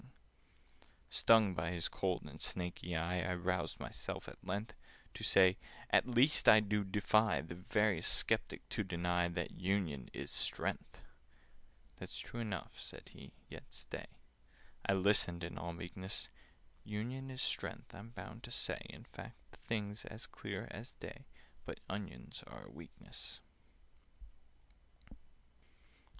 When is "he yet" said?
13.09-13.65